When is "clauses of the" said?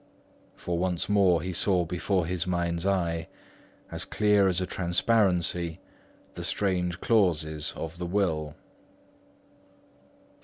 6.99-8.07